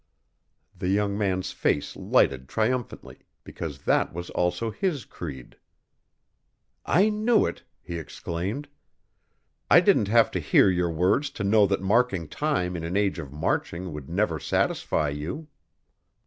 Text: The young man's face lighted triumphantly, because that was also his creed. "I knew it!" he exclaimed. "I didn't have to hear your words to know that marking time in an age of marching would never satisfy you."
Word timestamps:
The 0.75 0.87
young 0.87 1.15
man's 1.15 1.51
face 1.51 1.95
lighted 1.95 2.49
triumphantly, 2.49 3.19
because 3.43 3.83
that 3.83 4.11
was 4.13 4.31
also 4.31 4.71
his 4.71 5.05
creed. 5.05 5.57
"I 6.87 7.09
knew 7.09 7.45
it!" 7.45 7.61
he 7.83 7.99
exclaimed. 7.99 8.67
"I 9.69 9.79
didn't 9.79 10.07
have 10.07 10.31
to 10.31 10.39
hear 10.39 10.71
your 10.71 10.89
words 10.89 11.29
to 11.29 11.43
know 11.43 11.67
that 11.67 11.83
marking 11.83 12.27
time 12.27 12.75
in 12.75 12.83
an 12.83 12.97
age 12.97 13.19
of 13.19 13.31
marching 13.31 13.93
would 13.93 14.09
never 14.09 14.39
satisfy 14.39 15.09
you." 15.09 15.49